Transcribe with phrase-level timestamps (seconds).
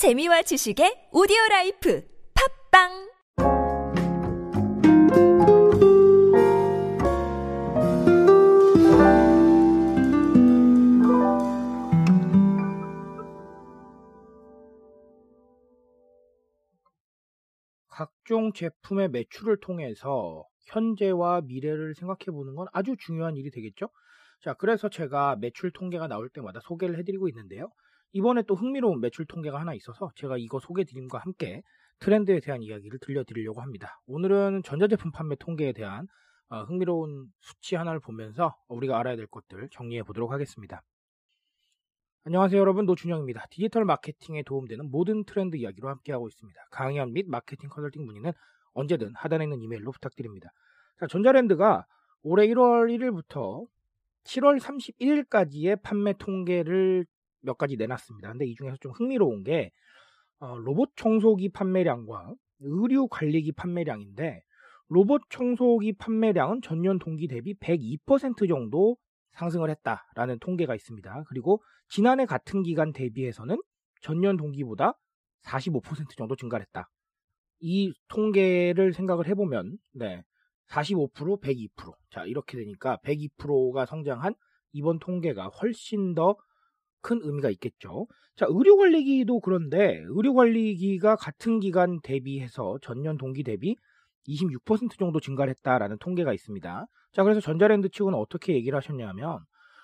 [0.00, 2.02] 재미와 지식의 오디오 라이프
[2.72, 2.88] 팟빵
[17.88, 23.90] 각종 제품의 매출을 통해서 현재와 미래를 생각해 보는 건 아주 중요한 일이 되겠죠?
[24.40, 27.70] 자, 그래서 제가 매출 통계가 나올 때마다 소개를 해드리고 있는데요.
[28.12, 31.62] 이번에 또 흥미로운 매출 통계가 하나 있어서 제가 이거 소개드림과 함께
[32.00, 34.00] 트렌드에 대한 이야기를 들려드리려고 합니다.
[34.06, 36.06] 오늘은 전자제품 판매 통계에 대한
[36.48, 40.82] 어, 흥미로운 수치 하나를 보면서 우리가 알아야 될 것들 정리해 보도록 하겠습니다.
[42.24, 43.46] 안녕하세요 여러분 노준영입니다.
[43.50, 46.60] 디지털 마케팅에 도움되는 모든 트렌드 이야기로 함께하고 있습니다.
[46.70, 48.32] 강연 및 마케팅 컨설팅 문의는
[48.72, 50.50] 언제든 하단에 있는 이메일로 부탁드립니다.
[50.98, 51.86] 자, 전자랜드가
[52.22, 53.66] 올해 1월 1일부터
[54.24, 57.06] 7월 31일까지의 판매 통계를
[57.40, 58.30] 몇 가지 내놨습니다.
[58.30, 59.70] 근데 이 중에서 좀 흥미로운 게
[60.38, 64.42] 어, 로봇 청소기 판매량과 의류 관리기 판매량인데
[64.88, 68.96] 로봇 청소기 판매량은 전년 동기 대비 102% 정도
[69.32, 71.24] 상승을 했다라는 통계가 있습니다.
[71.28, 73.60] 그리고 지난해 같은 기간 대비해서는
[74.00, 74.94] 전년 동기보다
[75.42, 76.90] 45% 정도 증가를 했다.
[77.60, 80.22] 이 통계를 생각을 해보면, 네.
[80.68, 81.94] 45%, 102%.
[82.10, 84.34] 자, 이렇게 되니까 102%가 성장한
[84.72, 86.36] 이번 통계가 훨씬 더
[87.02, 88.06] 큰 의미가 있겠죠.
[88.36, 93.76] 자, 의료관리기도 그런데 의료관리기가 같은 기간 대비해서 전년 동기 대비
[94.28, 96.86] 26% 정도 증가를 했다라는 통계가 있습니다.
[97.12, 99.40] 자, 그래서 전자랜드 측은 어떻게 얘기를 하셨냐면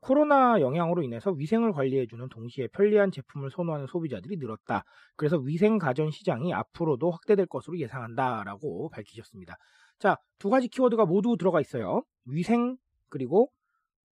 [0.00, 4.84] 코로나 영향으로 인해서 위생을 관리해주는 동시에 편리한 제품을 선호하는 소비자들이 늘었다.
[5.16, 9.56] 그래서 위생 가전 시장이 앞으로도 확대될 것으로 예상한다라고 밝히셨습니다.
[9.98, 12.02] 자, 두 가지 키워드가 모두 들어가 있어요.
[12.26, 12.76] 위생
[13.08, 13.50] 그리고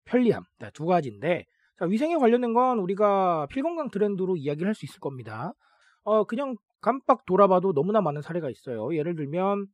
[0.04, 0.44] 편리함.
[0.58, 1.46] 자, 두 가지인데
[1.80, 5.54] 자, 위생에 관련된 건 우리가 필건강 트렌드로 이야기를 할 수 있을 겁니다.
[6.04, 8.94] 어, 그냥 깜빡 돌아봐도 너무나 많은 사례가 있어요.
[8.94, 9.66] 예를 들면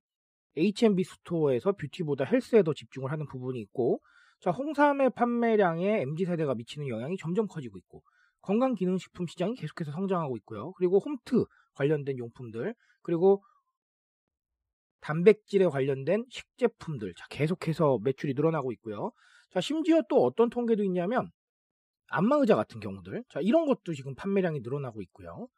[0.57, 4.01] H&B 스토어에서 뷰티보다 헬스에 더 집중을 하는 부분이 있고
[4.41, 8.03] 자, 홍삼의 판매량에 MZ세대가 미치는 영향이 점점 커지고 있고
[8.43, 10.73] 건강기능식품 시장이 계속해서 성장하고 있고요.
[10.75, 12.73] 그리고 홈트 관련된 용품들
[13.03, 13.43] 그리고
[15.01, 19.11] 단백질에 관련된 식제품들 자, 계속해서 매출이 늘어나고 있고요.
[19.51, 21.31] 자, 심지어 또 어떤 통계도 있냐면
[22.09, 25.49] 안마의자 같은 경우들 자, 이런 것도 지금 판매량이 늘어나고 있고요.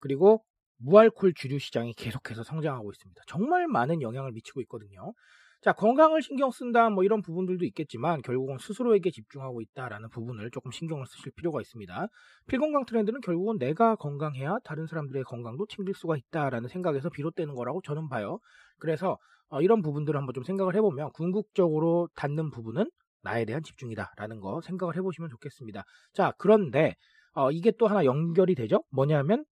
[0.00, 0.44] 그리고
[0.78, 3.22] 무알콜 주류 시장이 계속해서 성장하고 있습니다.
[3.26, 5.14] 정말 많은 영향을 미치고 있거든요.
[5.62, 11.06] 자, 건강을 신경 쓴다 뭐 이런 부분들도 있겠지만 결국은 스스로에게 집중하고 있다라는 부분을 조금 신경을
[11.06, 12.06] 쓰실 필요가 있습니다.
[12.46, 18.08] 필건강 트렌드는 결국은 내가 건강해야 다른 사람들의 건강도 챙길 수가 있다라는 생각에서 비롯되는 거라고 저는
[18.08, 18.38] 봐요.
[18.78, 19.16] 그래서
[19.48, 22.88] 어, 이런 부분들을 한번 좀 생각을 해보면 궁극적으로 닿는 부분은
[23.26, 25.82] 나에 대한 집중이다라는 거 생각을 해보시면 좋겠습니다.
[26.14, 26.94] 자, 그런데
[27.34, 28.84] 어, 이게 또 하나 연결이 되죠?
[28.90, 29.44] 뭐냐면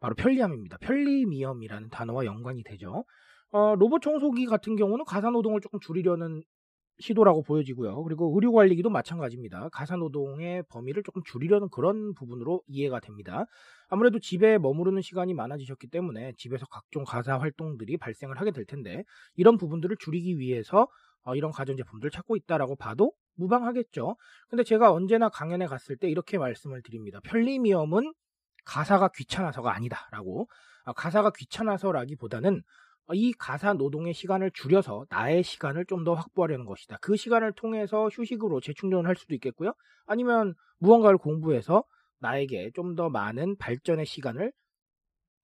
[0.00, 0.78] 바로 편리함입니다.
[0.78, 3.04] 편리미엄이라는 단어와 연관이 되죠.
[3.50, 6.42] 어, 로봇 청소기 같은 경우는 가사노동을 조금 줄이려는
[6.98, 8.02] 시도라고 보여지고요.
[8.04, 9.68] 그리고 의료관리기도 마찬가지입니다.
[9.70, 13.44] 가사노동의 범위를 조금 줄이려는 그런 부분으로 이해가 됩니다.
[13.88, 19.04] 아무래도 집에 머무르는 시간이 많아지셨기 때문에 집에서 각종 가사 활동들이 발생을 하게 될 텐데
[19.34, 20.86] 이런 부분들을 줄이기 위해서 어,
[21.34, 24.16] 이런 가전제품들을 찾고 있다라고 봐도 무방하겠죠.
[24.48, 27.20] 근데 제가 언제나 강연에 갔을 때 이렇게 말씀을 드립니다.
[27.24, 28.12] 편리미엄은
[28.64, 30.48] 가사가 귀찮아서가 아니다라고
[30.84, 32.62] 아, 가사가 귀찮아서라기보다는
[33.12, 36.98] 이 가사 노동의 시간을 줄여서 나의 시간을 좀 더 확보하려는 것이다.
[37.00, 39.72] 그 시간을 통해서 휴식으로 재충전을 할 수도 있겠고요.
[40.06, 41.84] 아니면 무언가를 공부해서
[42.20, 44.52] 나에게 좀 더 많은 발전의 시간을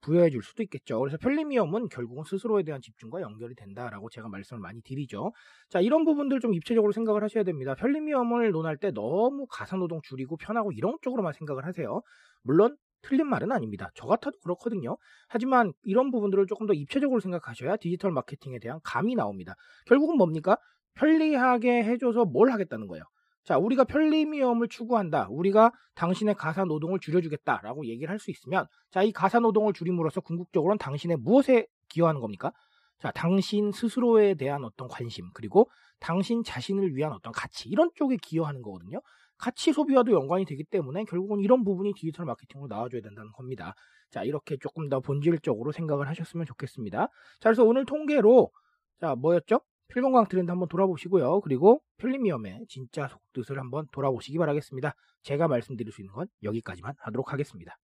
[0.02, 1.00] 부여해 줄 수도 있겠죠.
[1.00, 5.32] 그래서 편리미엄은 결국은 스스로에 대한 집중과 연결이 된다라고 제가 말씀을 많이 드리죠.
[5.70, 7.74] 자, 이런 부분들 좀 입체적으로 생각을 하셔야 됩니다.
[7.74, 12.02] 편리미엄을 논할 때 너무 가사노동 줄이고 편하고 이런 쪽으로만 생각을 하세요.
[12.42, 13.90] 물론 틀린 말은 아닙니다.
[13.94, 14.96] 저 같아도 그렇거든요.
[15.28, 19.54] 하지만 이런 부분들을 조금 더 입체적으로 생각하셔야 디지털 마케팅에 대한 감이 나옵니다.
[19.86, 20.56] 결국은 뭡니까?
[20.94, 23.04] 편리하게 해줘서 뭘 하겠다는 거예요.
[23.44, 25.26] 자, 우리가 편리미엄을 추구한다.
[25.30, 30.78] 우리가 당신의 가사 노동을 줄여주겠다라고 얘기를 할 수 있으면, 자, 이 가사 노동을 줄임으로써 궁극적으로는
[30.78, 32.52] 당신의 무엇에 기여하는 겁니까?
[32.98, 35.68] 자, 당신 스스로에 대한 어떤 관심, 그리고
[35.98, 39.00] 당신 자신을 위한 어떤 가치, 이런 쪽에 기여하는 거거든요.
[39.38, 43.74] 가치 소비와도 연관이 되기 때문에 결국은 이런 부분이 디지털 마케팅으로 나와줘야 된다는 겁니다.
[44.10, 46.98] 자, 이렇게 조금 더 본질적으로 생각을 하셨으면 좋겠습니다.
[47.06, 47.08] 자,
[47.48, 48.52] 그래서 오늘 통계로,
[49.00, 49.60] 자, 뭐였죠?
[49.92, 51.42] 필건강 트렌드 한번 돌아보시고요.
[51.42, 54.94] 그리고 편리미엄의 진짜 속뜻을 한번 돌아보시기 바라겠습니다.
[55.22, 57.76] 제가 말씀드릴 수 있는 건 여기까지만 하도록 하겠습니다.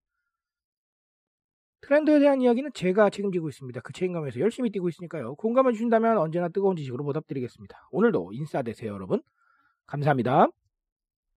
[1.83, 3.81] 트렌드에 대한 이야기는 제가 책임지고 있습니다.
[3.83, 5.37] 그 책임감에서 열심히 뛰고 있으니까요.
[5.37, 7.89] 공감해 주신다면 언제나 뜨거운 지식으로 보답드리겠습니다.
[7.93, 9.23] 오늘도 인싸 되세요, 여러분.
[9.87, 10.49] 감사합니다.